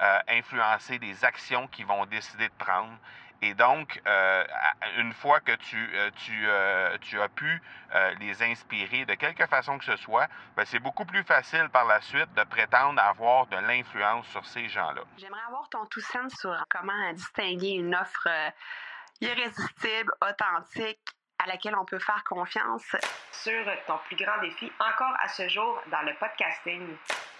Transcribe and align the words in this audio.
euh, 0.00 0.18
influencer 0.28 0.98
des 0.98 1.24
actions 1.24 1.68
qu'ils 1.68 1.86
vont 1.86 2.04
décider 2.06 2.48
de 2.48 2.54
prendre. 2.58 2.96
Et 3.42 3.54
donc, 3.54 4.00
euh, 4.06 4.44
une 4.96 5.12
fois 5.12 5.38
que 5.40 5.52
tu, 5.52 5.90
euh, 5.94 6.10
tu, 6.16 6.48
tu 7.00 7.20
as 7.20 7.28
pu 7.28 7.62
les 8.18 8.42
inspirer 8.42 9.04
de 9.04 9.14
quelque 9.14 9.46
façon 9.46 9.78
que 9.78 9.84
ce 9.84 9.96
soit, 9.96 10.26
ben, 10.56 10.64
c'est 10.64 10.78
beaucoup 10.78 11.04
plus 11.04 11.22
facile 11.22 11.68
par 11.68 11.84
la 11.84 12.00
suite 12.00 12.32
de 12.34 12.42
prétendre 12.44 13.00
avoir 13.00 13.46
de 13.46 13.56
l'influence 13.56 14.26
sur 14.28 14.44
ces 14.46 14.68
gens-là. 14.68 15.02
J'aimerais 15.18 15.42
avoir 15.46 15.68
ton 15.68 15.84
tout 15.86 16.00
sens 16.00 16.32
sur 16.40 16.64
comment 16.70 17.12
distinguer 17.12 17.72
une 17.72 17.94
offre 17.94 18.28
irrésistible, 19.20 20.12
authentique, 20.20 20.98
à 21.38 21.46
laquelle 21.46 21.76
on 21.76 21.84
peut 21.84 21.98
faire 21.98 22.24
confiance. 22.24 22.96
Sur 23.30 23.64
ton 23.86 23.98
plus 24.06 24.16
grand 24.16 24.40
défi 24.40 24.72
encore 24.80 25.14
à 25.20 25.28
ce 25.28 25.48
jour 25.48 25.80
dans 25.90 26.02
le 26.02 26.14
podcasting. 26.14 26.96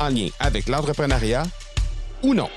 en 0.00 0.08
lien 0.08 0.28
avec 0.40 0.68
l'entrepreneuriat 0.68 1.44
ou 2.22 2.34
non. 2.34 2.48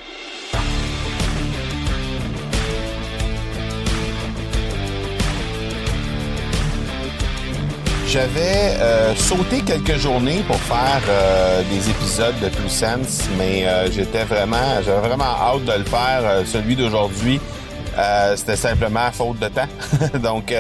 J'avais 8.08 8.78
euh, 8.80 9.14
sauté 9.18 9.60
quelques 9.62 9.98
journées 9.98 10.42
pour 10.48 10.56
faire 10.56 11.02
euh, 11.10 11.62
des 11.70 11.90
épisodes 11.90 12.40
de 12.40 12.48
Two 12.48 12.70
Sense, 12.70 13.28
mais 13.38 13.68
euh, 13.68 13.92
j'étais 13.92 14.24
vraiment, 14.24 14.82
j'avais 14.82 15.10
vraiment 15.10 15.26
hâte 15.26 15.66
de 15.66 15.74
le 15.74 15.84
faire. 15.84 16.46
celui 16.46 16.78
d'aujourd'hui, 16.78 17.42
c'était 18.36 18.56
simplement 18.56 19.12
faute 19.12 19.40
de 19.40 19.50
temps. 19.50 19.68
Donc, 20.24 20.54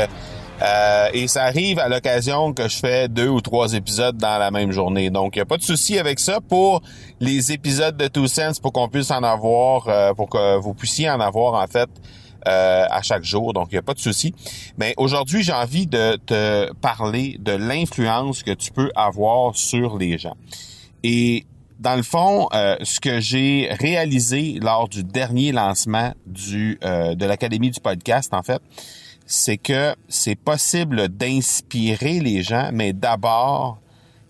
et 1.13 1.27
ça 1.27 1.43
arrive 1.43 1.79
à 1.79 1.87
l'occasion 1.87 2.53
que 2.53 2.67
je 2.67 2.77
fais 2.77 3.07
deux 3.07 3.27
ou 3.27 3.41
trois 3.41 3.73
épisodes 3.73 4.17
dans 4.17 4.37
la 4.37 4.51
même 4.51 4.71
journée. 4.71 5.09
Donc, 5.09 5.35
il 5.35 5.39
n'y 5.39 5.43
a 5.43 5.45
pas 5.45 5.57
de 5.57 5.63
souci 5.63 5.99
avec 5.99 6.19
ça 6.19 6.39
pour 6.41 6.81
les 7.19 7.51
épisodes 7.51 7.95
de 7.95 8.07
Two 8.07 8.27
Sense, 8.27 8.59
pour 8.59 8.73
qu'on 8.73 8.89
puisse 8.89 9.11
en 9.11 9.23
avoir, 9.23 10.15
pour 10.15 10.29
que 10.29 10.57
vous 10.57 10.73
puissiez 10.73 11.09
en 11.09 11.19
avoir 11.19 11.61
en 11.61 11.67
fait 11.67 11.89
euh, 12.47 12.85
à 12.89 13.01
chaque 13.01 13.25
jour, 13.25 13.51
donc 13.51 13.67
il 13.71 13.75
n'y 13.75 13.79
a 13.79 13.81
pas 13.81 13.93
de 13.93 13.99
souci. 13.99 14.33
Mais 14.77 14.93
aujourd'hui, 14.95 15.43
j'ai 15.43 15.51
envie 15.51 15.85
de 15.85 16.17
te 16.25 16.71
parler 16.75 17.35
de 17.39 17.51
l'influence 17.51 18.41
que 18.41 18.51
tu 18.51 18.71
peux 18.71 18.89
avoir 18.95 19.55
sur 19.57 19.97
les 19.97 20.17
gens. 20.17 20.37
Et 21.03 21.45
dans 21.79 21.95
le 21.95 22.03
fond, 22.03 22.47
euh, 22.53 22.77
ce 22.83 23.01
que 23.01 23.19
j'ai 23.19 23.67
réalisé 23.81 24.59
lors 24.61 24.87
du 24.87 25.03
dernier 25.03 25.51
lancement 25.51 26.13
du 26.25 26.79
euh, 26.85 27.15
de 27.15 27.25
l'académie 27.25 27.71
du 27.71 27.81
podcast, 27.81 28.33
en 28.33 28.43
fait, 28.43 28.61
c'est 29.27 29.57
que 29.57 29.93
c'est 30.07 30.35
possible 30.35 31.09
d'inspirer 31.09 32.19
les 32.19 32.41
gens, 32.41 32.69
mais 32.73 32.93
d'abord, 32.93 33.79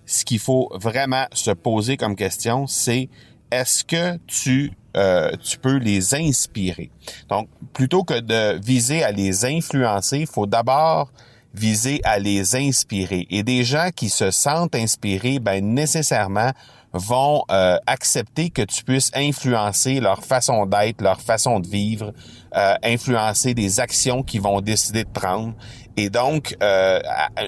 ce 0.05 0.25
qu'il 0.25 0.39
faut 0.39 0.71
vraiment 0.73 1.25
se 1.31 1.51
poser 1.51 1.97
comme 1.97 2.15
question, 2.15 2.65
c'est 2.65 3.07
est-ce 3.51 3.83
que 3.83 4.17
tu 4.25 4.73
euh, 4.97 5.31
tu 5.43 5.59
peux 5.59 5.77
les 5.77 6.15
inspirer? 6.15 6.89
Donc, 7.29 7.47
plutôt 7.73 8.03
que 8.03 8.19
de 8.19 8.59
viser 8.59 9.03
à 9.03 9.11
les 9.11 9.45
influencer, 9.45 10.19
il 10.21 10.27
faut 10.27 10.47
d'abord 10.47 11.11
viser 11.57 11.99
à 12.03 12.19
les 12.19 12.55
inspirer. 12.55 13.27
Et 13.29 13.43
des 13.43 13.63
gens 13.63 13.89
qui 13.95 14.09
se 14.09 14.31
sentent 14.31 14.75
inspirés, 14.75 15.39
ben 15.39 15.73
nécessairement 15.73 16.51
vont 16.93 17.43
euh, 17.51 17.77
accepter 17.85 18.49
que 18.49 18.61
tu 18.61 18.83
puisses 18.83 19.11
influencer 19.13 19.99
leur 19.99 20.23
façon 20.23 20.65
d'être, 20.65 21.01
leur 21.01 21.21
façon 21.21 21.59
de 21.59 21.67
vivre, 21.67 22.13
euh, 22.55 22.73
influencer 22.83 23.53
des 23.53 23.79
actions 23.79 24.23
qu'ils 24.23 24.41
vont 24.41 24.61
décider 24.61 25.03
de 25.03 25.09
prendre. 25.09 25.53
Et 25.97 26.09
donc, 26.09 26.55
euh, 26.61 26.99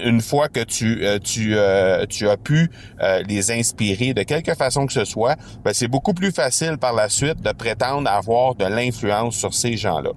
une 0.04 0.20
fois 0.20 0.48
que 0.48 0.60
tu 0.60 1.04
tu 1.22 1.56
tu 2.08 2.28
as 2.28 2.36
pu 2.36 2.70
les 3.28 3.50
inspirer 3.52 4.12
de 4.12 4.24
quelque 4.24 4.54
façon 4.54 4.86
que 4.86 4.92
ce 4.92 5.04
soit, 5.04 5.36
ben, 5.64 5.72
c'est 5.72 5.88
beaucoup 5.88 6.14
plus 6.14 6.32
facile 6.32 6.76
par 6.76 6.92
la 6.92 7.08
suite 7.08 7.40
de 7.42 7.52
prétendre 7.52 8.10
avoir 8.10 8.56
de 8.56 8.64
l'influence 8.64 9.36
sur 9.36 9.54
ces 9.54 9.76
gens-là. 9.76 10.10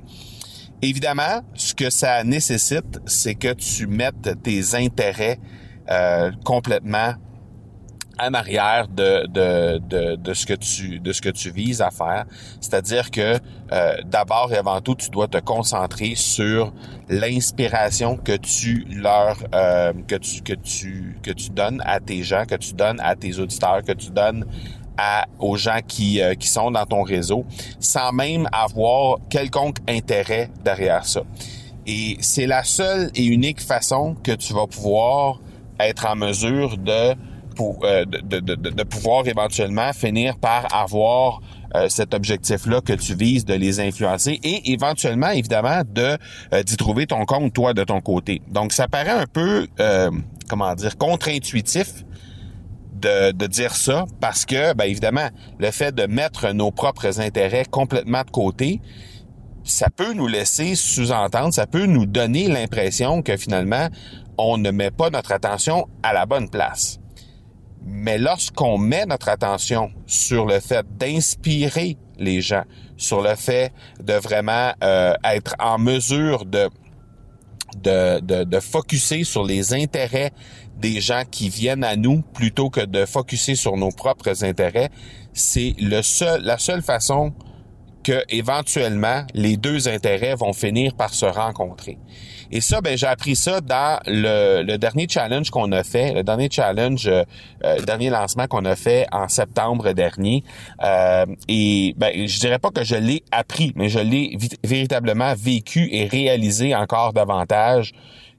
Évidemment, 0.84 1.42
ce 1.56 1.74
que 1.74 1.90
ça 1.90 2.24
nécessite, 2.24 3.00
c'est 3.06 3.36
que 3.36 3.54
tu 3.54 3.88
mettes 3.88 4.44
tes 4.44 4.76
intérêts 4.76 5.40
complètement 6.44 7.14
en 8.20 8.34
arrière 8.34 8.88
de, 8.88 9.26
de, 9.28 9.80
de, 9.80 10.16
de, 10.16 10.34
ce 10.34 10.46
que 10.46 10.54
tu 10.54 11.00
de 11.00 11.12
ce 11.14 11.22
que 11.22 11.30
tu 11.30 11.52
vises 11.52 11.82
à 11.82 11.90
faire. 11.90 12.26
C'est-à-dire 12.62 13.10
que 13.10 13.40
euh, 13.72 13.96
d'abord 14.06 14.54
et 14.54 14.58
avant 14.58 14.82
tout, 14.82 14.96
tu 14.96 15.10
dois 15.10 15.28
te 15.28 15.40
concentrer 15.40 16.14
sur 16.16 16.74
l'inspiration 17.10 18.18
que 18.18 18.36
tu 18.38 18.86
leur 18.90 19.38
euh, 19.56 19.94
que 20.08 20.16
tu 20.16 20.42
que 20.42 20.54
tu 20.54 21.18
que 21.24 21.32
tu 21.32 21.50
donnes 21.50 21.82
à 21.86 22.00
tes 22.00 22.24
gens, 22.24 22.46
que 22.46 22.56
tu 22.56 22.74
donnes 22.74 23.00
à 23.00 23.16
tes 23.16 23.40
auditeurs, 23.40 23.82
que 23.84 23.94
tu 23.94 24.12
donnes 24.12 24.46
à, 24.98 25.26
aux 25.40 25.56
gens 25.56 25.80
qui, 25.88 26.22
euh, 26.22 26.36
qui 26.36 26.48
sont 26.48 26.72
dans 26.72 26.86
ton 26.86 27.04
réseau, 27.04 27.46
sans 27.80 28.12
même 28.12 28.48
avoir 28.52 29.18
quelconque 29.30 29.78
intérêt 29.88 30.50
derrière 30.64 31.06
ça. 31.06 31.22
Et 31.86 32.18
c'est 32.22 32.48
la 32.48 32.64
seule 32.64 33.12
et 33.16 33.26
unique 33.26 33.62
façon 33.62 34.16
que 34.24 34.32
tu 34.32 34.54
vas 34.54 34.68
pouvoir 34.68 35.40
être 35.80 36.06
en 36.06 36.16
mesure 36.16 36.78
de 36.78 37.16
pour, 37.56 37.80
euh, 37.84 38.06
de, 38.06 38.40
de, 38.40 38.56
de, 38.56 38.84
pouvoir 38.84 39.28
éventuellement 39.28 39.94
finir 39.94 40.38
par 40.38 40.74
avoir 40.74 41.42
euh, 41.76 41.88
cet 41.90 42.14
objectif-là 42.14 42.82
que 42.82 42.94
tu 42.94 43.16
vises 43.16 43.46
de 43.46 43.54
les 43.54 43.80
influencer 43.80 44.40
et 44.44 44.72
éventuellement, 44.72 45.30
évidemment, 45.30 45.82
de 45.88 46.18
euh, 46.54 46.64
d'y 46.64 46.78
trouver 46.78 47.08
ton 47.08 47.26
compte, 47.26 47.54
toi, 47.54 47.74
de 47.74 47.84
ton 47.84 48.02
côté. 48.02 48.42
Donc, 48.50 48.74
ça 48.74 48.88
paraît 48.88 49.12
un 49.12 49.28
peu, 49.32 49.68
comment 50.50 50.74
dire, 50.76 50.98
contre-intuitif 50.98 52.04
de, 53.04 53.48
dire 53.48 53.76
ça 53.76 54.06
parce 54.20 54.46
que, 54.46 54.74
ben, 54.74 54.86
évidemment, 54.86 55.30
le 55.60 55.72
fait 55.72 55.94
de 55.94 56.06
mettre 56.06 56.52
nos 56.52 56.72
propres 56.72 57.20
intérêts 57.20 57.66
complètement 57.66 58.24
de 58.24 58.32
côté, 58.32 58.82
ça 59.64 59.90
peut 59.90 60.14
nous 60.14 60.28
laisser 60.28 60.76
sous-entendre, 60.76 61.54
ça 61.54 61.68
peut 61.68 61.86
nous 61.86 62.06
donner 62.06 62.48
l'impression 62.48 63.22
que 63.22 63.38
finalement, 63.38 63.88
on 64.38 64.58
ne 64.58 64.72
met 64.72 64.92
pas 64.92 65.10
notre 65.10 65.32
attention 65.32 65.88
à 66.02 66.14
la 66.14 66.26
bonne 66.26 66.50
place. 66.50 67.00
Mais 67.86 68.18
lorsqu'on 68.18 68.78
met 68.78 69.06
notre 69.06 69.30
attention 69.30 69.92
sur 70.06 70.46
le 70.46 70.60
fait 70.60 70.86
d'inspirer 70.98 71.98
les 72.18 72.42
gens, 72.42 72.64
sur 72.98 73.22
le 73.22 73.36
fait 73.36 73.74
de 74.02 74.14
vraiment 74.14 74.72
euh, 74.84 75.14
être 75.24 75.56
en 75.60 75.78
mesure 75.78 76.46
de 76.46 76.70
de, 77.82 78.20
de, 78.20 78.44
de 78.44 78.60
focuser 78.60 79.24
sur 79.24 79.44
les 79.44 79.74
intérêts 79.74 80.32
des 80.78 81.02
gens 81.02 81.24
qui 81.30 81.50
viennent 81.50 81.84
à 81.84 81.96
nous 81.96 82.22
plutôt 82.34 82.70
que 82.70 82.82
de 82.82 83.06
focuser 83.06 83.56
sur 83.56 83.78
nos 83.78 83.92
propres 83.92 84.44
intérêts, 84.44 84.90
c'est 85.34 85.76
le 85.80 86.02
seul, 86.02 86.42
la 86.44 86.58
seule 86.58 86.82
façon 86.82 87.34
que 88.04 88.24
éventuellement 88.30 89.24
les 89.34 89.58
deux 89.58 89.88
intérêts 89.88 90.36
vont 90.36 90.54
finir 90.54 90.94
par 90.96 91.14
se 91.14 91.26
rencontrer. 91.26 91.98
Et 92.52 92.62
ça, 92.62 92.82
ben 92.82 92.96
j'ai 92.96 93.08
appris 93.08 93.36
ça 93.36 93.62
dans 93.62 94.00
le, 94.06 94.78
dernier 94.78 95.08
challenge 95.10 95.50
qu'on 95.50 95.72
a 95.72 95.84
fait, 95.84 96.14
le 96.14 96.24
dernier 96.24 96.50
challenge, 96.52 97.08
euh, 97.08 97.24
euh, 97.64 97.80
dernier 97.80 98.12
lancement 98.12 98.46
qu'on 98.46 98.66
a 98.66 98.76
fait 98.76 99.08
en 99.12 99.28
septembre 99.28 99.94
dernier. 99.94 100.44
Euh, 100.84 101.26
et 101.48 101.96
ben 101.98 102.28
je 102.28 102.40
dirais 102.40 102.60
pas 102.60 102.70
que 102.70 102.84
je 102.84 102.96
l'ai 102.96 103.24
appris, 103.32 103.72
mais 103.76 103.90
je 103.90 104.00
l'ai 104.00 104.38
véritablement 104.64 105.34
vécu 105.36 105.90
et 105.92 106.06
réalisé 106.06 106.76
encore 106.76 107.14
davantage 107.14 107.94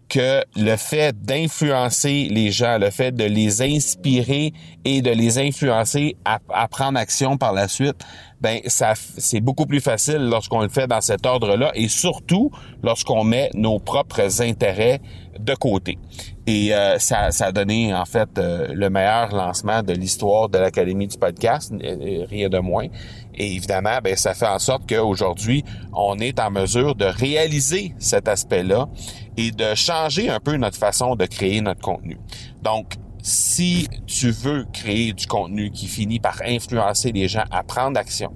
que 0.08 0.44
le 0.56 0.76
fait 0.76 1.14
d'influencer 1.24 2.28
les 2.30 2.50
gens, 2.50 2.78
le 2.78 2.90
fait 2.90 3.12
de 3.12 3.24
les 3.24 3.62
inspirer 3.62 4.52
et 4.84 5.02
de 5.02 5.10
les 5.10 5.38
influencer 5.38 6.16
à, 6.24 6.68
prendre 6.68 6.98
action 6.98 7.36
par 7.36 7.52
la 7.52 7.68
suite, 7.68 8.04
ben 8.44 8.60
ça 8.66 8.92
c'est 8.94 9.40
beaucoup 9.40 9.64
plus 9.64 9.80
facile 9.80 10.28
lorsqu'on 10.28 10.60
le 10.60 10.68
fait 10.68 10.86
dans 10.86 11.00
cet 11.00 11.24
ordre-là 11.24 11.72
et 11.74 11.88
surtout 11.88 12.50
lorsqu'on 12.82 13.24
met 13.24 13.48
nos 13.54 13.78
propres 13.78 14.42
intérêts 14.42 15.00
de 15.40 15.54
côté. 15.54 15.98
Et 16.46 16.74
euh, 16.74 16.98
ça, 16.98 17.30
ça 17.30 17.46
a 17.46 17.52
donné 17.52 17.94
en 17.94 18.04
fait 18.04 18.28
euh, 18.36 18.68
le 18.74 18.90
meilleur 18.90 19.34
lancement 19.34 19.82
de 19.82 19.94
l'histoire 19.94 20.50
de 20.50 20.58
l'Académie 20.58 21.08
du 21.08 21.16
podcast, 21.16 21.72
rien 21.80 22.50
de 22.50 22.58
moins. 22.58 22.86
Et 23.34 23.54
évidemment, 23.54 23.98
ben 24.04 24.14
ça 24.14 24.34
fait 24.34 24.46
en 24.46 24.58
sorte 24.58 24.82
qu'aujourd'hui, 24.86 25.64
on 25.94 26.18
est 26.18 26.38
en 26.38 26.50
mesure 26.50 26.94
de 26.96 27.06
réaliser 27.06 27.94
cet 27.98 28.28
aspect-là 28.28 28.88
et 29.38 29.52
de 29.52 29.74
changer 29.74 30.28
un 30.28 30.38
peu 30.38 30.56
notre 30.56 30.76
façon 30.76 31.16
de 31.16 31.24
créer 31.24 31.62
notre 31.62 31.80
contenu. 31.80 32.18
Donc, 32.62 32.96
si 33.24 33.88
tu 34.06 34.30
veux 34.30 34.66
créer 34.70 35.14
du 35.14 35.26
contenu 35.26 35.70
qui 35.70 35.86
finit 35.86 36.20
par 36.20 36.42
influencer 36.44 37.10
les 37.10 37.26
gens 37.26 37.44
à 37.50 37.62
prendre 37.62 37.98
action 37.98 38.34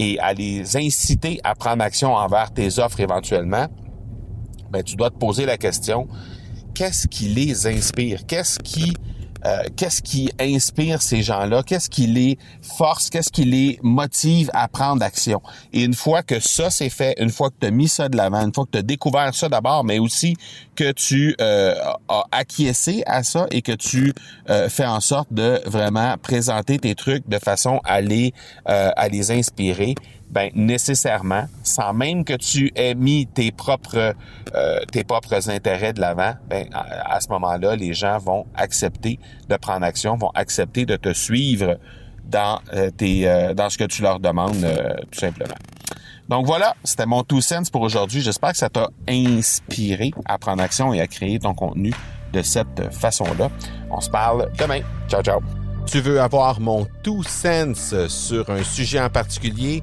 et 0.00 0.18
à 0.18 0.34
les 0.34 0.76
inciter 0.76 1.40
à 1.44 1.54
prendre 1.54 1.84
action 1.84 2.14
envers 2.14 2.52
tes 2.52 2.80
offres 2.80 2.98
éventuellement, 2.98 3.68
ben, 4.70 4.82
tu 4.82 4.96
dois 4.96 5.10
te 5.10 5.16
poser 5.16 5.46
la 5.46 5.56
question, 5.56 6.08
qu'est-ce 6.74 7.06
qui 7.06 7.28
les 7.28 7.68
inspire? 7.68 8.26
Qu'est-ce 8.26 8.58
qui 8.58 8.92
euh, 9.44 9.62
qu'est-ce 9.76 10.02
qui 10.02 10.30
inspire 10.40 11.02
ces 11.02 11.22
gens-là, 11.22 11.62
qu'est-ce 11.62 11.88
qui 11.90 12.06
les 12.06 12.38
force, 12.62 13.10
qu'est-ce 13.10 13.30
qui 13.30 13.44
les 13.44 13.78
motive 13.82 14.50
à 14.54 14.68
prendre 14.68 15.02
action? 15.02 15.40
Et 15.72 15.84
une 15.84 15.94
fois 15.94 16.22
que 16.22 16.40
ça 16.40 16.70
c'est 16.70 16.90
fait, 16.90 17.14
une 17.18 17.30
fois 17.30 17.50
que 17.50 17.56
tu 17.60 17.66
as 17.66 17.70
mis 17.70 17.88
ça 17.88 18.08
de 18.08 18.16
l'avant, 18.16 18.44
une 18.44 18.52
fois 18.52 18.64
que 18.64 18.72
tu 18.72 18.78
as 18.78 18.82
découvert 18.82 19.34
ça 19.34 19.48
d'abord, 19.48 19.84
mais 19.84 19.98
aussi 19.98 20.36
que 20.74 20.92
tu 20.92 21.34
euh, 21.40 21.74
as 22.08 22.24
acquiescé 22.32 23.02
à 23.06 23.22
ça 23.22 23.46
et 23.50 23.62
que 23.62 23.72
tu 23.72 24.12
euh, 24.48 24.68
fais 24.68 24.86
en 24.86 25.00
sorte 25.00 25.32
de 25.32 25.60
vraiment 25.66 26.16
présenter 26.20 26.78
tes 26.78 26.94
trucs 26.94 27.28
de 27.28 27.38
façon 27.38 27.80
à 27.84 28.00
les, 28.00 28.32
à 28.64 29.08
les 29.08 29.30
inspirer, 29.30 29.94
ben 30.30 30.50
nécessairement, 30.54 31.46
sans 31.62 31.92
même 31.92 32.24
que 32.24 32.34
tu 32.34 32.70
aies 32.74 32.94
mis 32.94 33.26
tes 33.26 33.50
propres 33.50 34.14
euh, 34.54 34.80
tes 34.92 35.04
propres 35.04 35.50
intérêts 35.50 35.92
de 35.92 36.00
l'avant, 36.00 36.34
ben 36.48 36.66
à, 36.72 37.20
ce 37.20 37.28
moment-là, 37.30 37.76
les 37.76 37.94
gens 37.94 38.18
vont 38.18 38.46
accepter 38.54 39.18
de 39.48 39.56
prendre 39.56 39.84
action, 39.84 40.16
vont 40.16 40.30
accepter 40.34 40.86
de 40.86 40.96
te 40.96 41.12
suivre 41.12 41.78
dans 42.24 42.60
euh, 42.74 42.90
tes 42.90 43.28
euh, 43.28 43.54
dans 43.54 43.70
ce 43.70 43.78
que 43.78 43.84
tu 43.84 44.02
leur 44.02 44.20
demandes 44.20 44.66
tout 45.10 45.18
simplement. 45.18 45.54
Donc 46.28 46.44
voilà, 46.44 46.76
c'était 46.84 47.06
mon 47.06 47.22
two 47.22 47.40
cents 47.40 47.70
pour 47.72 47.80
aujourd'hui. 47.80 48.20
J'espère 48.20 48.52
que 48.52 48.58
ça 48.58 48.68
t'a 48.68 48.90
inspiré 49.08 50.10
à 50.26 50.36
prendre 50.36 50.62
action 50.62 50.92
et 50.92 51.00
à 51.00 51.06
créer 51.06 51.38
ton 51.38 51.54
contenu 51.54 51.94
de 52.34 52.42
cette 52.42 52.92
façon-là. 52.92 53.50
On 53.90 54.02
se 54.02 54.10
parle 54.10 54.50
demain. 54.58 54.80
Ciao 55.08 55.22
ciao. 55.22 55.40
Tu 55.86 56.00
veux 56.00 56.20
avoir 56.20 56.60
mon 56.60 56.86
two 57.02 57.22
cents 57.22 58.08
sur 58.08 58.50
un 58.50 58.62
sujet 58.62 59.00
en 59.00 59.08
particulier? 59.08 59.82